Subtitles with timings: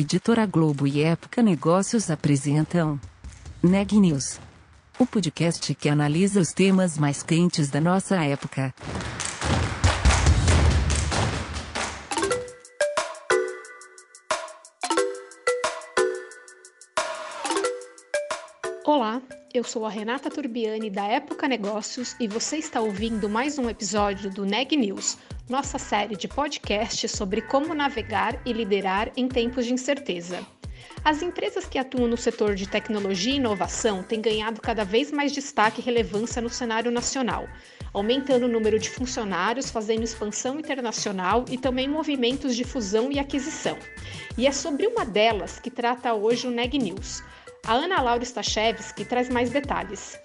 [0.00, 3.00] Editora Globo e Época Negócios apresentam
[3.60, 4.38] Neg News,
[4.96, 8.72] o podcast que analisa os temas mais quentes da nossa época.
[18.86, 19.20] Olá,
[19.52, 24.30] eu sou a Renata Turbiani da Época Negócios e você está ouvindo mais um episódio
[24.30, 29.72] do Neg News, nossa série de podcasts sobre como navegar e liderar em tempos de
[29.72, 30.46] incerteza.
[31.04, 35.32] As empresas que atuam no setor de tecnologia e inovação têm ganhado cada vez mais
[35.32, 37.48] destaque e relevância no cenário nacional,
[37.94, 43.78] aumentando o número de funcionários, fazendo expansão internacional e também movimentos de fusão e aquisição.
[44.36, 47.22] E é sobre uma delas que trata hoje o Neg News.
[47.64, 50.18] A Ana Laura Stachewski traz mais detalhes.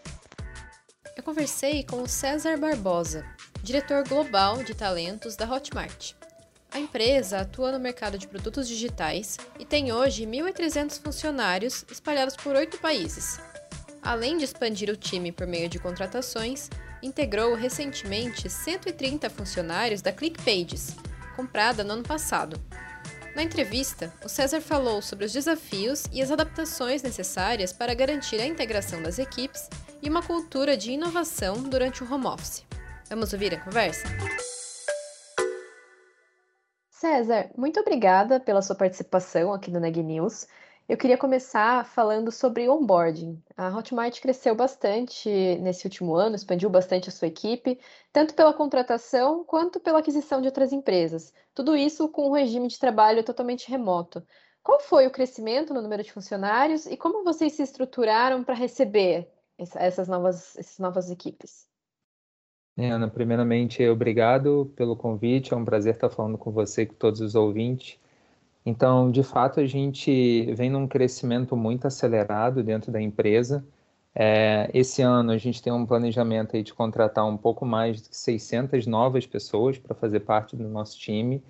[1.16, 3.26] Eu conversei com o César Barbosa,
[3.63, 6.15] diretor global de talentos da Hotmart.
[6.70, 12.57] A empresa atua no mercado de produtos digitais e tem hoje 1.300 funcionários espalhados por
[12.57, 13.40] oito países.
[14.01, 16.70] Além de expandir o time por meio de contratações,
[17.01, 20.98] integrou recentemente 130 funcionários da ClickPages,
[21.34, 22.62] comprada no ano passado.
[23.34, 28.45] Na entrevista, o César falou sobre os desafios e as adaptações necessárias para garantir a
[28.45, 29.70] integração das equipes
[30.01, 32.73] e uma cultura de inovação durante o home office.
[33.09, 34.07] Vamos ouvir a conversa?
[36.90, 40.48] César, muito obrigada pela sua participação aqui no Neg News.
[40.87, 43.41] Eu queria começar falando sobre onboarding.
[43.55, 45.29] A Hotmart cresceu bastante
[45.62, 47.79] nesse último ano, expandiu bastante a sua equipe,
[48.12, 51.34] tanto pela contratação quanto pela aquisição de outras empresas.
[51.54, 54.26] Tudo isso com um regime de trabalho totalmente remoto.
[54.62, 59.29] Qual foi o crescimento no número de funcionários e como vocês se estruturaram para receber
[59.57, 61.73] essas novas, essas novas equipes?
[62.76, 65.53] É, Ana, primeiramente, obrigado pelo convite.
[65.53, 68.00] É um prazer estar falando com você e com todos os ouvintes.
[68.66, 73.63] Então, de fato, a gente vem num crescimento muito acelerado dentro da empresa.
[74.16, 78.88] É, esse ano a gente tem um planejamento de contratar um pouco mais de 600
[78.88, 81.44] novas pessoas para fazer parte do nosso time.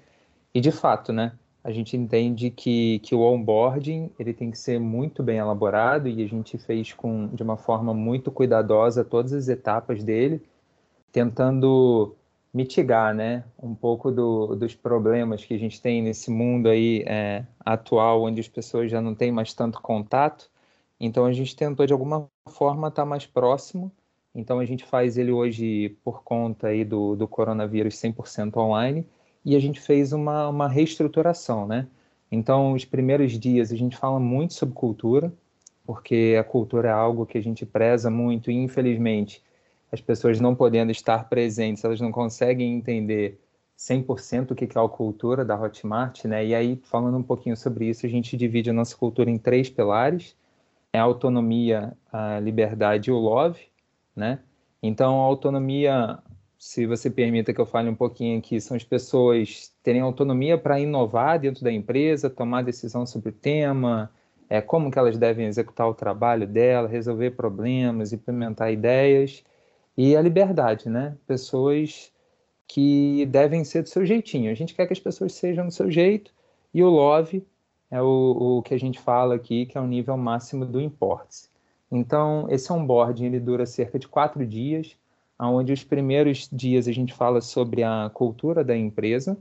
[0.54, 4.80] E, de fato, né, a gente entende que, que o onboarding ele tem que ser
[4.80, 9.48] muito bem elaborado e a gente fez com, de uma forma muito cuidadosa todas as
[9.48, 10.42] etapas dele
[11.14, 12.16] tentando
[12.54, 17.46] mitigar, né, um pouco do, dos problemas que a gente tem nesse mundo aí é,
[17.60, 20.50] atual, onde as pessoas já não têm mais tanto contato.
[21.00, 23.92] Então a gente tentou de alguma forma estar mais próximo.
[24.36, 29.06] Então a gente faz ele hoje por conta aí do, do coronavírus 100% online
[29.46, 31.88] e a gente fez uma, uma reestruturação, né?
[32.32, 35.32] Então os primeiros dias a gente fala muito sobre cultura,
[35.86, 39.44] porque a cultura é algo que a gente preza muito e infelizmente
[39.94, 43.40] as pessoas não podendo estar presentes, elas não conseguem entender
[43.78, 46.44] 100% o que é a cultura da Hotmart, né?
[46.44, 49.70] E aí, falando um pouquinho sobre isso, a gente divide a nossa cultura em três
[49.70, 50.36] pilares:
[50.92, 53.60] é a autonomia, a liberdade e o love,
[54.16, 54.40] né?
[54.82, 56.18] Então, a autonomia,
[56.58, 60.80] se você permita que eu fale um pouquinho aqui, são as pessoas terem autonomia para
[60.80, 64.10] inovar dentro da empresa, tomar decisão sobre o tema,
[64.50, 69.44] é, como que elas devem executar o trabalho dela, resolver problemas, implementar ideias
[69.98, 71.16] e a liberdade, né?
[71.28, 72.12] Pessoas
[72.68, 74.52] que devem ser do seu jeitinho.
[74.52, 76.34] A gente quer que as pessoas sejam do seu jeito
[76.74, 77.46] e o love
[77.92, 81.48] é o, o que a gente fala aqui, que é o nível máximo do importe.
[81.92, 84.98] Então, esse onboarding ele dura cerca de quatro dias,
[85.40, 89.38] onde os primeiros dias a gente fala sobre a cultura da empresa,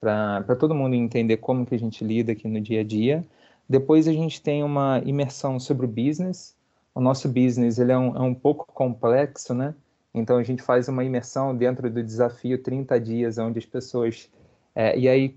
[0.00, 3.22] para todo mundo entender como que a gente lida aqui no dia a dia.
[3.68, 6.55] Depois a gente tem uma imersão sobre o business,
[6.96, 9.74] o nosso business ele é um, é um pouco complexo, né?
[10.14, 14.30] Então a gente faz uma imersão dentro do desafio 30 dias, onde as pessoas.
[14.74, 15.36] É, e aí,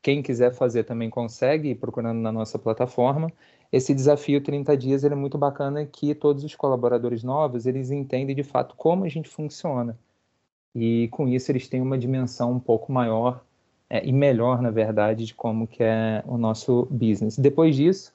[0.00, 3.30] quem quiser fazer também consegue, procurando na nossa plataforma.
[3.70, 8.34] Esse desafio 30 dias ele é muito bacana que todos os colaboradores novos eles entendem
[8.34, 9.98] de fato como a gente funciona.
[10.74, 13.44] E com isso eles têm uma dimensão um pouco maior
[13.90, 17.36] é, e melhor, na verdade, de como que é o nosso business.
[17.38, 18.10] Depois disso,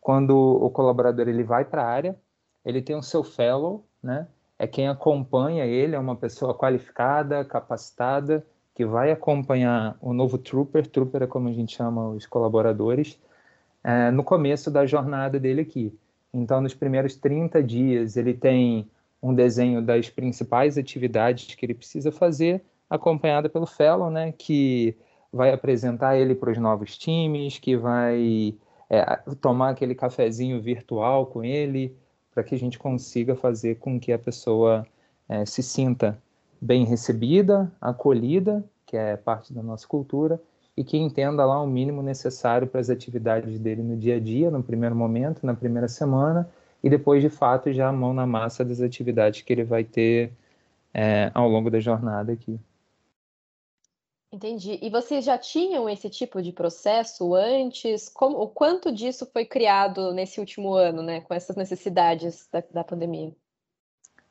[0.00, 2.16] quando o colaborador ele vai para a área,
[2.64, 4.26] ele tem o seu fellow, né?
[4.58, 10.86] É quem acompanha ele, é uma pessoa qualificada, capacitada, que vai acompanhar o novo trooper,
[10.86, 13.18] trooper é como a gente chama os colaboradores,
[13.82, 15.92] é, no começo da jornada dele aqui.
[16.32, 18.88] Então, nos primeiros 30 dias, ele tem
[19.22, 24.96] um desenho das principais atividades que ele precisa fazer, acompanhada pelo fellow, né, que
[25.32, 28.54] vai apresentar ele para os novos times, que vai
[28.90, 29.04] é,
[29.40, 31.96] tomar aquele cafezinho virtual com ele,
[32.34, 34.86] para que a gente consiga fazer com que a pessoa
[35.28, 36.18] é, se sinta
[36.60, 40.40] bem recebida, acolhida, que é parte da nossa cultura,
[40.76, 44.50] e que entenda lá o mínimo necessário para as atividades dele no dia a dia,
[44.50, 46.48] no primeiro momento, na primeira semana,
[46.82, 50.32] e depois, de fato, já a mão na massa das atividades que ele vai ter
[50.94, 52.58] é, ao longo da jornada aqui.
[54.32, 54.78] Entendi.
[54.80, 58.08] E vocês já tinham esse tipo de processo antes?
[58.08, 62.82] Como, o quanto disso foi criado nesse último ano, né, com essas necessidades da, da
[62.82, 63.30] pandemia?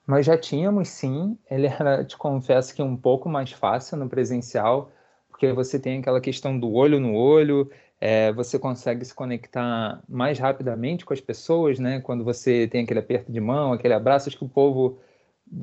[0.08, 1.38] Nós já tínhamos, sim.
[1.50, 4.92] Ele era, te confesso que um pouco mais fácil no presencial,
[5.30, 7.70] porque você tem aquela questão do olho no olho,
[8.00, 12.02] é, você consegue se conectar mais rapidamente com as pessoas, né?
[12.02, 15.00] Quando você tem aquele aperto de mão, aquele abraço, acho que o povo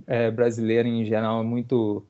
[0.06, 2.06] é, brasileiro em geral é muito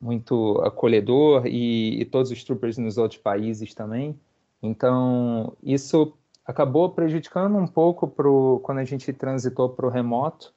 [0.00, 4.18] muito acolhedor e, e, todos os troopers nos outros países também.
[4.62, 6.12] Então isso
[6.44, 10.52] acabou prejudicando um pouco pro, quando a gente transitou para o remoto,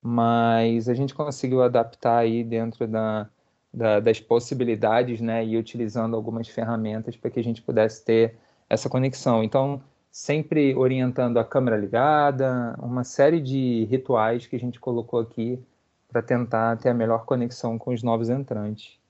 [0.00, 3.28] mas a gente conseguiu adaptar aí dentro da,
[3.72, 8.36] da, das possibilidades, né, e utilizando algumas ferramentas para que a gente pudesse ter
[8.68, 9.42] essa conexão.
[9.42, 15.58] Então, sempre orientando a câmera ligada, uma série de rituais que a gente colocou aqui
[16.12, 19.00] para tentar ter a melhor conexão com os novos entrantes.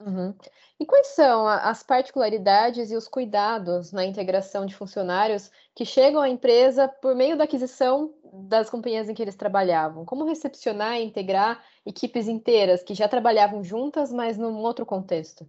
[0.00, 0.32] Uhum.
[0.78, 6.28] E quais são as particularidades e os cuidados na integração de funcionários que chegam à
[6.28, 10.04] empresa por meio da aquisição das companhias em que eles trabalhavam?
[10.04, 15.48] Como recepcionar e integrar equipes inteiras que já trabalhavam juntas, mas num outro contexto?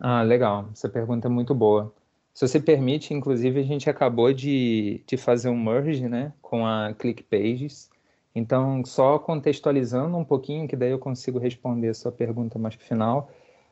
[0.00, 0.70] Ah, legal.
[0.72, 1.94] Essa pergunta é muito boa.
[2.32, 6.94] Se você permite, inclusive, a gente acabou de, de fazer um merge né, com a
[6.94, 7.90] ClickPages.
[8.36, 13.30] Então, só contextualizando um pouquinho, que daí eu consigo responder a sua pergunta mais final.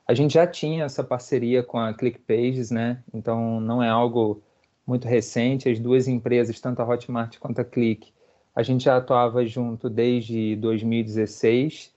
[0.09, 3.03] A gente já tinha essa parceria com a ClickPages, né?
[3.13, 4.43] Então, não é algo
[4.87, 5.69] muito recente.
[5.69, 8.11] As duas empresas, tanto a Hotmart quanto a Click,
[8.57, 11.93] a gente já atuava junto desde 2016,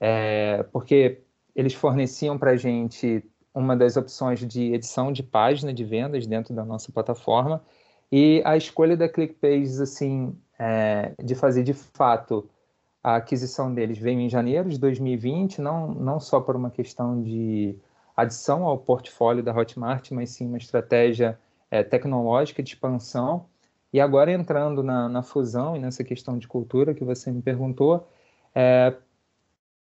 [0.00, 1.20] é, porque
[1.54, 3.22] eles forneciam para a gente
[3.54, 7.62] uma das opções de edição de página de vendas dentro da nossa plataforma
[8.10, 12.48] e a escolha da ClickPages, assim, é, de fazer de fato
[13.02, 17.78] a aquisição deles veio em janeiro de 2020, não, não só por uma questão de
[18.16, 21.38] adição ao portfólio da Hotmart, mas sim uma estratégia
[21.70, 23.46] é, tecnológica de expansão.
[23.92, 28.06] E agora entrando na, na, fusão e nessa questão de cultura que você me perguntou,
[28.54, 28.94] é,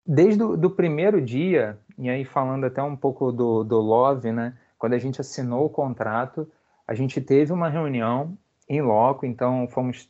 [0.05, 4.57] desde o do primeiro dia, e aí falando até um pouco do, do Love, né,
[4.77, 6.49] quando a gente assinou o contrato,
[6.87, 8.37] a gente teve uma reunião
[8.67, 10.09] em loco, então fomos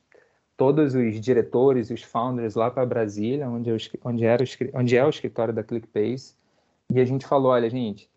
[0.59, 5.09] todos os diretores, os founders lá para Brasília, onde, eu, onde, era onde é o
[5.09, 6.35] escritório da ClickPace,
[6.91, 8.09] e a gente falou, olha, gente,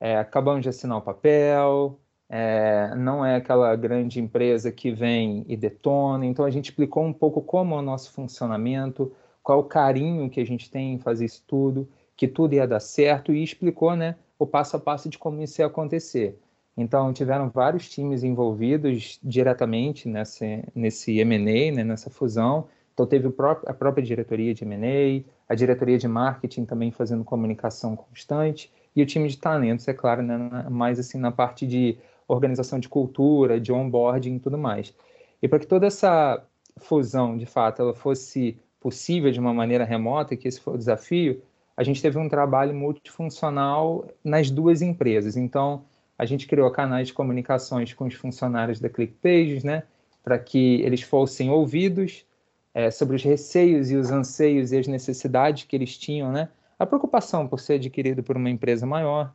[0.00, 1.96] é, acabamos de assinar o papel,
[2.28, 7.12] é, não é aquela grande empresa que vem e detona, então a gente explicou um
[7.12, 11.26] pouco como é o nosso funcionamento, qual o carinho que a gente tem em fazer
[11.26, 15.16] isso tudo, que tudo ia dar certo, e explicou né, o passo a passo de
[15.16, 16.36] como isso ia acontecer.
[16.76, 22.66] Então, tiveram vários times envolvidos diretamente nesse, nesse M&A, né, nessa fusão.
[22.92, 28.72] Então, teve a própria diretoria de M&A, a diretoria de marketing também fazendo comunicação constante,
[28.94, 32.88] e o time de talentos, é claro, né, mais assim na parte de organização de
[32.88, 34.94] cultura, de onboarding e tudo mais.
[35.42, 36.44] E para que toda essa
[36.78, 41.42] fusão, de fato, ela fosse possível de uma maneira remota, que esse foi o desafio,
[41.76, 45.36] a gente teve um trabalho multifuncional nas duas empresas.
[45.36, 45.84] Então,
[46.18, 49.82] a gente criou canais de comunicações com os funcionários da ClickPages, né,
[50.22, 52.24] para que eles fossem ouvidos
[52.72, 56.86] é, sobre os receios e os anseios e as necessidades que eles tinham, né, a
[56.86, 59.32] preocupação por ser adquirido por uma empresa maior.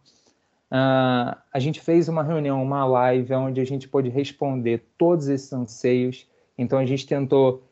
[0.71, 5.51] Uh, a gente fez uma reunião, uma live, onde a gente pôde responder todos esses
[5.51, 6.27] anseios.
[6.57, 7.63] Então, a gente tentou,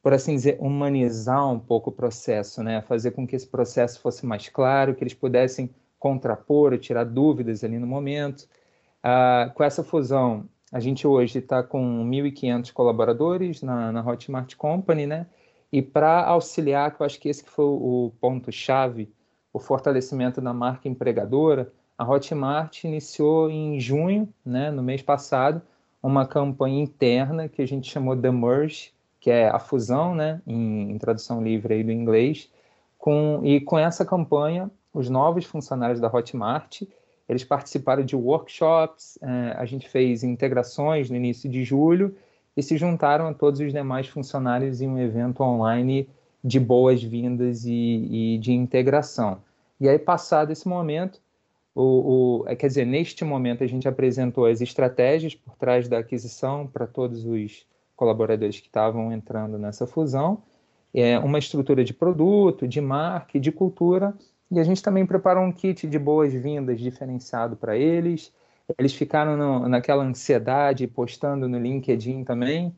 [0.00, 2.80] por assim dizer, humanizar um pouco o processo, né?
[2.82, 5.68] fazer com que esse processo fosse mais claro, que eles pudessem
[6.04, 8.46] contrapor, tirar dúvidas ali no momento.
[9.02, 15.06] Ah, com essa fusão, a gente hoje está com 1.500 colaboradores na, na Hotmart Company,
[15.06, 15.26] né?
[15.72, 19.10] E para auxiliar, que eu acho que esse que foi o ponto-chave,
[19.50, 25.62] o fortalecimento da marca empregadora, a Hotmart iniciou em junho, né, no mês passado,
[26.02, 30.90] uma campanha interna que a gente chamou The Merge, que é a fusão, né, em,
[30.90, 32.50] em tradução livre aí do inglês,
[32.98, 36.82] com, e com essa campanha os novos funcionários da Hotmart.
[37.28, 42.14] Eles participaram de workshops, é, a gente fez integrações no início de julho
[42.56, 46.08] e se juntaram a todos os demais funcionários em um evento online
[46.42, 47.72] de boas-vindas e,
[48.34, 49.38] e, de integração.
[49.80, 51.20] E aí, passado esse momento,
[51.74, 55.98] o, o, é, quer dizer, neste momento a gente apresentou as estratégias por trás da
[55.98, 60.42] aquisição para todos os colaboradores que estavam entrando nessa fusão,
[60.92, 64.14] é, uma estrutura de produto, de marca e de cultura,
[64.54, 68.32] E a gente também preparou um kit de boas-vindas diferenciado para eles.
[68.78, 72.72] Eles ficaram no, naquela ansiedade, postando no LinkedIn também.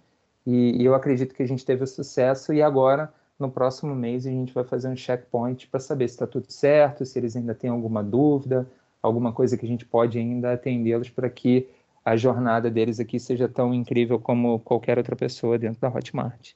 [0.47, 2.53] E, e, eu acredito que a gente teve sucesso.
[2.55, 6.27] E agora, no próximo mês, a gente vai fazer um checkpoint para saber se está
[6.27, 8.67] tudo certo, se eles ainda têm alguma dúvida,
[9.03, 11.69] alguma coisa que a gente pode ainda atendê-los para que
[12.03, 16.55] a jornada deles aqui seja tão incrível como qualquer outra pessoa dentro da Hotmart.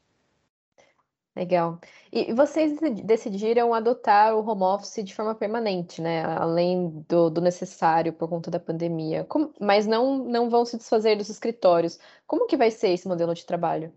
[1.37, 1.79] Legal.
[2.13, 6.25] E vocês decidiram adotar o home office de forma permanente, né?
[6.25, 9.25] Além do, do necessário por conta da pandemia.
[9.25, 12.01] Como, mas não, não vão se desfazer dos escritórios.
[12.27, 13.93] Como que vai ser esse modelo de trabalho?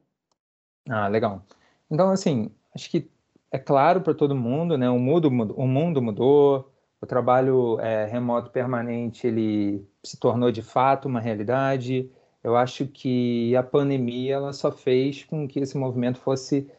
[0.88, 1.44] Ah, legal.
[1.90, 3.10] Então, assim, acho que
[3.52, 4.90] é claro para todo mundo, né?
[4.90, 6.72] O mundo, o mundo mudou,
[7.02, 12.12] o trabalho é, remoto permanente ele se tornou de fato uma realidade.
[12.44, 16.70] Eu acho que a pandemia ela só fez com que esse movimento fosse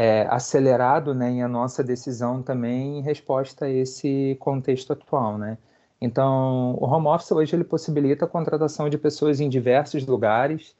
[0.00, 5.36] é, acelerado né, em a nossa decisão também em resposta a esse contexto atual.
[5.36, 5.58] Né?
[6.00, 10.74] Então, o home office hoje ele possibilita a contratação de pessoas em diversos lugares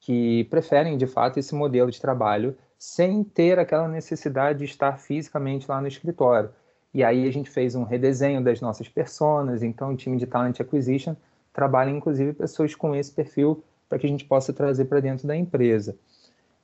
[0.00, 5.66] que preferem, de fato, esse modelo de trabalho sem ter aquela necessidade de estar fisicamente
[5.68, 6.48] lá no escritório.
[6.94, 10.58] E aí a gente fez um redesenho das nossas personas, então o time de Talent
[10.60, 11.14] Acquisition
[11.52, 15.36] trabalha inclusive pessoas com esse perfil para que a gente possa trazer para dentro da
[15.36, 15.94] empresa.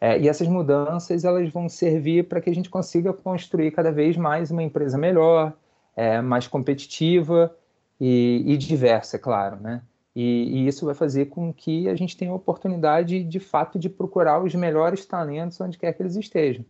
[0.00, 4.16] É, e essas mudanças elas vão servir para que a gente consiga construir cada vez
[4.16, 5.52] mais uma empresa melhor,
[5.96, 7.54] é, mais competitiva
[8.00, 9.82] e, e, diversa, é claro, né?
[10.14, 13.88] E, e, isso vai fazer com que a gente tenha a oportunidade, de fato, de
[13.88, 16.64] procurar os melhores talentos onde quer que eles estejam.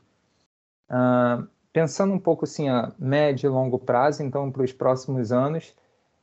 [0.88, 5.74] Ah, pensando um pouco assim a médio e longo prazo, então para os próximos anos,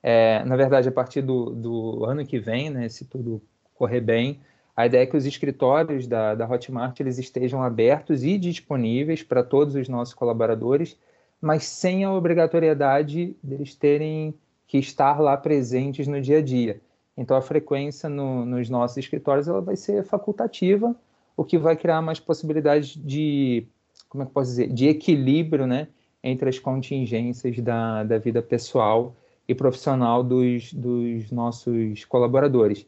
[0.01, 3.41] é, na verdade a partir do, do ano que vem, né, se tudo
[3.75, 4.39] correr bem,
[4.75, 9.41] a ideia é que os escritórios da, da Hotmart eles estejam abertos e disponíveis para
[9.41, 10.97] todos os nossos colaboradores,
[11.39, 14.33] mas sem a obrigatoriedade deles terem
[14.67, 16.81] que estar lá presentes no dia a dia.
[17.15, 20.93] Então, a frequência no, nos nossos escritórios ela vai ser facultativa,
[21.37, 23.65] o que vai criar mais possibilidades de,
[24.09, 25.87] como é que posso dizer, de equilíbrio, né,
[26.21, 29.15] entre as contingências da, da vida pessoal
[29.47, 32.85] e profissional dos, dos nossos colaboradores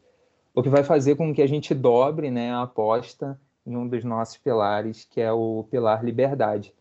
[0.58, 4.02] o que vai fazer com que a gente dobre né, a aposta em um dos
[4.02, 6.74] nossos pilares, que é o pilar liberdade.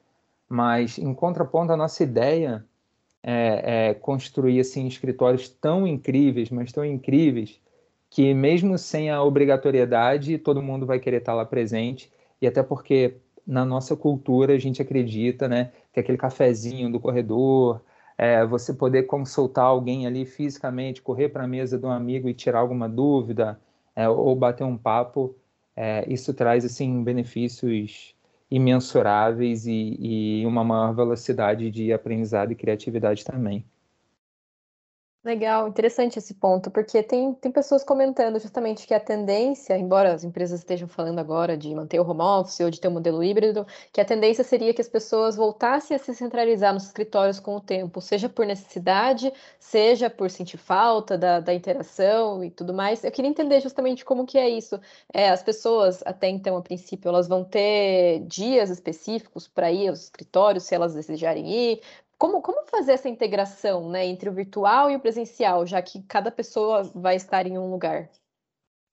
[0.50, 2.66] Mas, em contraponto, a nossa ideia
[3.22, 7.62] é, é construir assim, escritórios tão incríveis, mas tão incríveis,
[8.10, 13.18] que mesmo sem a obrigatoriedade, todo mundo vai querer estar lá presente, e até porque
[13.46, 17.80] na nossa cultura a gente acredita né, que aquele cafezinho do corredor,
[18.18, 22.34] é, você poder consultar alguém ali fisicamente, correr para a mesa de um amigo e
[22.34, 23.60] tirar alguma dúvida,
[23.98, 25.36] é, ou bater um papo,
[25.76, 28.16] é, isso traz assim benefícios
[28.50, 29.98] imensuráveis e,
[30.42, 33.66] e uma maior velocidade de aprendizado e criatividade também.
[35.24, 40.24] Legal, interessante esse ponto, porque tem, tem pessoas comentando justamente que a tendência, embora as
[40.24, 43.68] empresas estejam falando agora de manter o home office ou de ter um modelo híbrido,
[43.92, 47.60] que a tendência seria que as pessoas voltassem a se centralizar nos escritórios com o
[47.60, 53.04] tempo, seja por necessidade, seja por sentir falta da, da interação e tudo mais.
[53.04, 54.80] Eu queria entender justamente como que é isso.
[55.14, 60.04] É, as pessoas, até então, a princípio, elas vão ter dias específicos para ir aos
[60.04, 61.82] escritórios, se elas desejarem ir,
[62.18, 66.32] como, como fazer essa integração né, entre o virtual e o presencial, já que cada
[66.32, 68.10] pessoa vai estar em um lugar?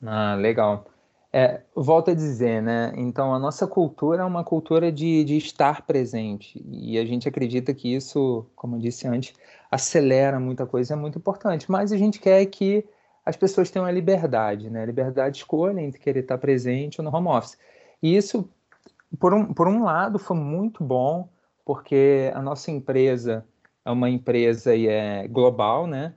[0.03, 0.85] Ah, legal.
[1.33, 2.93] É, volto a dizer, né?
[2.97, 6.65] Então, a nossa cultura é uma cultura de, de estar presente.
[6.71, 9.35] E a gente acredita que isso, como eu disse antes,
[9.69, 11.69] acelera muita coisa, é muito importante.
[11.69, 12.85] Mas a gente quer que
[13.27, 14.87] as pessoas tenham a liberdade, né?
[14.87, 17.59] Liberdade de escolha entre querer estar presente ou no home office.
[18.01, 18.49] E isso,
[19.19, 21.29] por um, por um lado, foi muito bom,
[21.65, 23.45] porque a nossa empresa
[23.85, 26.15] é uma empresa e é global, né?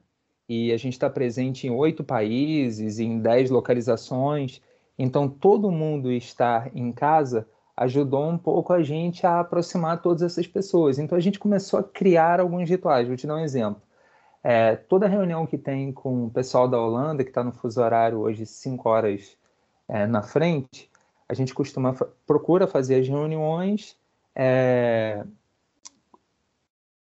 [0.47, 4.61] E a gente está presente em oito países, em dez localizações.
[4.97, 10.47] Então, todo mundo estar em casa ajudou um pouco a gente a aproximar todas essas
[10.47, 10.97] pessoas.
[10.97, 13.07] Então, a gente começou a criar alguns rituais.
[13.07, 13.81] Vou te dar um exemplo.
[14.43, 18.19] É, toda reunião que tem com o pessoal da Holanda, que está no fuso horário
[18.19, 19.37] hoje cinco horas
[19.87, 20.89] é, na frente,
[21.27, 21.93] a gente costuma
[22.25, 23.96] procura fazer as reuniões
[24.39, 25.25] é,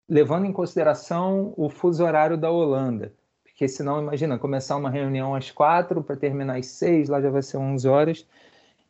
[0.07, 3.13] levando em consideração o fuso horário da Holanda.
[3.43, 7.41] Porque senão, imagina, começar uma reunião às quatro para terminar às seis, lá já vai
[7.41, 8.27] ser 11 horas.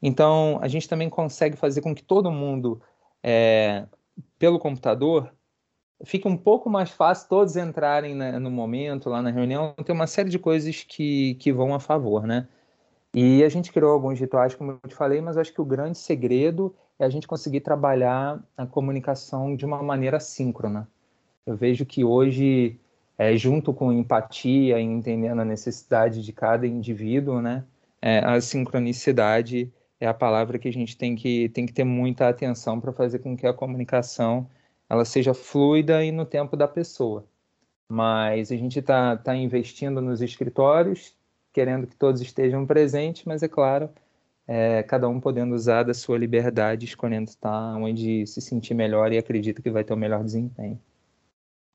[0.02, 2.80] Então, a gente também consegue fazer com que todo mundo,
[3.24, 3.88] é,
[4.38, 5.34] pelo computador,
[6.04, 9.74] fique um pouco mais fácil todos entrarem no momento, lá na reunião.
[9.84, 12.48] Tem uma série de coisas que, que vão a favor, né?
[13.14, 15.98] E a gente criou alguns rituais, como eu te falei, mas acho que o grande
[15.98, 20.88] segredo é a gente conseguir trabalhar a comunicação de uma maneira síncrona.
[21.46, 22.80] Eu vejo que hoje,
[23.18, 27.64] é, junto com empatia, entendendo a necessidade de cada indivíduo, né,
[28.02, 32.28] é, a sincronicidade é a palavra que a gente tem que, tem que ter muita
[32.30, 34.50] atenção para fazer com que a comunicação
[34.90, 37.26] ela seja fluida e no tempo da pessoa.
[37.90, 41.16] Mas a gente está tá investindo nos escritórios,
[41.54, 43.90] querendo que todos estejam presentes, mas é claro,
[44.48, 49.18] é, cada um podendo usar da sua liberdade, escolhendo estar onde se sentir melhor e
[49.18, 50.80] acredita que vai ter o melhor desempenho.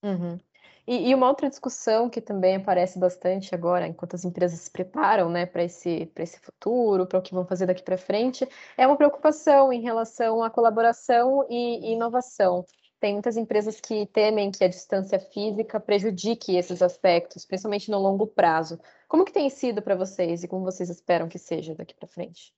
[0.03, 0.39] Uhum.
[0.87, 5.29] E, e, uma outra discussão que também aparece bastante agora, enquanto as empresas se preparam
[5.29, 8.97] né, para esse, esse futuro, para o que vão fazer daqui para frente, é uma
[8.97, 12.65] preocupação em relação à colaboração e, e inovação.
[12.99, 18.27] Tem muitas empresas que temem que a distância física prejudique esses aspectos, principalmente no longo
[18.27, 18.79] prazo.
[19.09, 22.53] Como que tem sido para vocês e como vocês esperam que seja daqui para frente?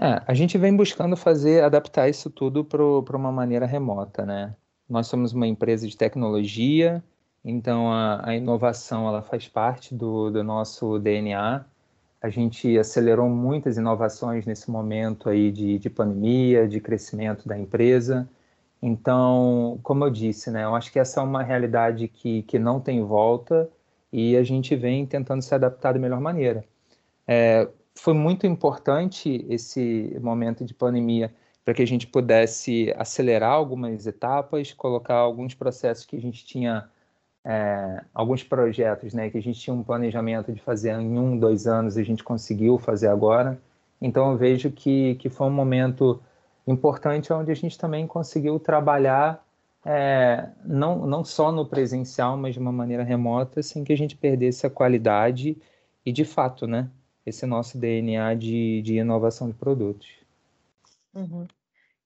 [0.00, 4.54] É, a gente vem buscando fazer, adaptar isso tudo para uma maneira remota, né?
[4.88, 7.02] Nós somos uma empresa de tecnologia,
[7.44, 11.64] então a, a inovação ela faz parte do, do nosso DNA.
[12.22, 18.28] A gente acelerou muitas inovações nesse momento aí de, de pandemia, de crescimento da empresa.
[18.80, 22.80] Então, como eu disse, né, eu acho que essa é uma realidade que, que não
[22.80, 23.68] tem volta
[24.12, 26.64] e a gente vem tentando se adaptar da melhor maneira.
[27.26, 34.06] É, foi muito importante esse momento de pandemia para que a gente pudesse acelerar algumas
[34.06, 36.88] etapas, colocar alguns processos que a gente tinha,
[37.44, 41.66] é, alguns projetos, né, que a gente tinha um planejamento de fazer em um, dois
[41.66, 43.60] anos, a gente conseguiu fazer agora.
[44.00, 46.22] Então eu vejo que, que foi um momento
[46.66, 49.44] importante onde a gente também conseguiu trabalhar
[49.84, 54.16] é, não, não só no presencial, mas de uma maneira remota, sem que a gente
[54.16, 55.56] perdesse a qualidade
[56.04, 56.88] e, de fato, né,
[57.28, 60.08] esse nosso DNA de, de inovação de produtos.
[61.14, 61.46] Uhum.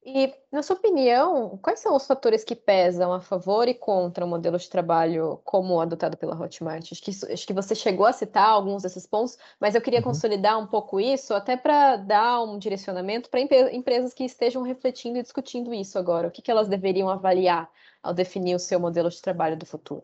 [0.05, 4.29] E, na sua opinião, quais são os fatores que pesam a favor e contra o
[4.29, 6.91] modelo de trabalho como adotado pela Hotmart?
[6.91, 10.07] Acho que, acho que você chegou a citar alguns desses pontos, mas eu queria uhum.
[10.07, 15.23] consolidar um pouco isso, até para dar um direcionamento para empresas que estejam refletindo e
[15.23, 16.27] discutindo isso agora.
[16.27, 17.71] O que, que elas deveriam avaliar
[18.03, 20.03] ao definir o seu modelo de trabalho do futuro?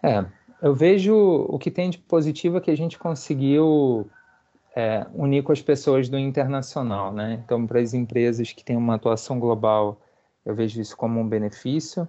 [0.00, 0.24] É,
[0.60, 4.08] eu vejo o que tem de positivo é que a gente conseguiu
[4.74, 7.40] é, unir com as pessoas do internacional, né?
[7.44, 10.00] Então, para as empresas que têm uma atuação global,
[10.44, 12.08] eu vejo isso como um benefício.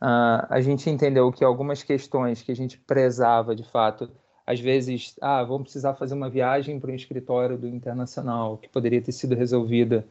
[0.00, 4.10] Uh, a gente entendeu que algumas questões que a gente prezava de fato,
[4.46, 9.00] às vezes, ah, vamos precisar fazer uma viagem para um escritório do internacional, que poderia
[9.00, 10.06] ter sido resolvida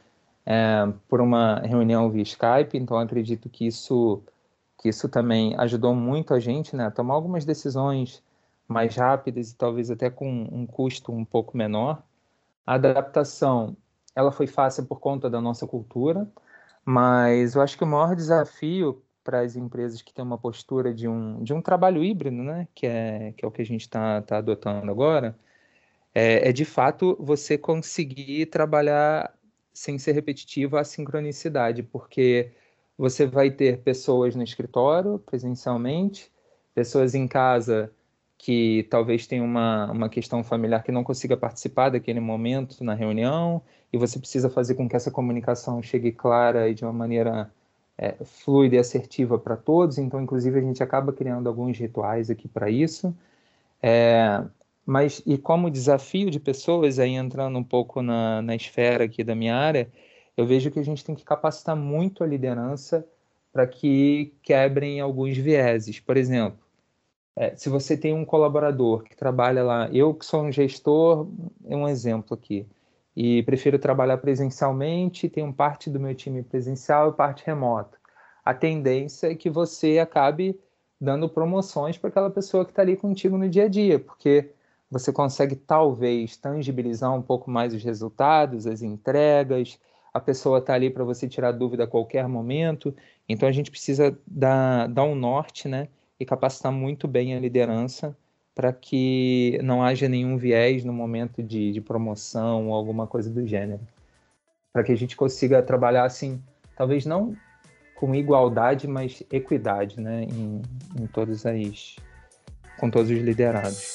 [0.46, 2.78] é, por uma reunião via Skype.
[2.78, 4.22] Então, acredito que isso
[4.86, 8.22] que isso também ajudou muito a gente né, a tomar algumas decisões
[8.68, 12.04] mais rápidas e talvez até com um custo um pouco menor.
[12.64, 13.76] A adaptação
[14.16, 16.32] ela foi fácil por conta da nossa cultura,
[16.86, 21.08] mas eu acho que o maior desafio para as empresas que têm uma postura de
[21.08, 24.22] um, de um trabalho híbrido, né, que é, que é o que a gente está
[24.22, 25.36] tá adotando agora,
[26.14, 29.34] é, é de fato você conseguir trabalhar
[29.74, 32.52] sem ser repetitivo a sincronicidade, porque
[32.98, 36.32] você vai ter pessoas no escritório, presencialmente,
[36.74, 37.92] pessoas em casa
[38.38, 43.62] que talvez tenham uma, uma questão familiar que não consiga participar daquele momento na reunião,
[43.92, 47.50] e você precisa fazer com que essa comunicação chegue clara e de uma maneira
[47.98, 49.98] é, fluida e assertiva para todos.
[49.98, 53.16] Então, inclusive, a gente acaba criando alguns rituais aqui para isso.
[53.82, 54.44] É,
[54.86, 59.34] mas, e como desafio de pessoas, aí entrando um pouco na, na esfera aqui da
[59.34, 59.90] minha área,
[60.38, 63.08] eu vejo que a gente tem que capacitar muito a liderança
[63.52, 66.00] para que quebrem alguns vieses.
[66.00, 66.60] Por exemplo,
[67.36, 71.28] é, se você tem um colaborador que trabalha lá, eu que sou um gestor,
[71.66, 72.68] é um exemplo aqui,
[73.16, 77.98] e prefiro trabalhar presencialmente, tenho parte do meu time presencial e parte remota.
[78.44, 80.60] A tendência é que você acabe
[81.00, 84.52] dando promoções para aquela pessoa que está ali contigo no dia a dia, porque
[84.90, 89.80] você consegue talvez tangibilizar um pouco mais os resultados, as entregas,
[90.16, 92.96] a pessoa está ali para você tirar dúvida a qualquer momento.
[93.28, 95.90] Então a gente precisa dar, dar um norte, né?
[96.18, 98.16] E capacitar muito bem a liderança
[98.56, 103.46] para que não haja nenhum viés no momento de, de promoção ou alguma coisa do
[103.46, 103.82] gênero.
[104.72, 106.42] Para que a gente consiga trabalhar assim,
[106.78, 107.36] talvez não
[107.96, 110.24] com igualdade, mas equidade, né?
[110.24, 110.62] Em,
[110.98, 111.98] em todas as.
[112.80, 113.95] com todos os liderados.